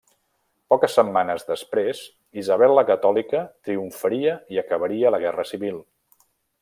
Poques 0.73 0.95
setmanes 0.99 1.43
després, 1.49 1.99
Isabel 2.43 2.73
la 2.79 2.85
Catòlica 2.87 3.43
triomfaria 3.69 4.35
i 4.57 4.61
acabaria 4.63 5.13
la 5.19 5.21
guerra 5.27 5.47
civil. 5.53 5.79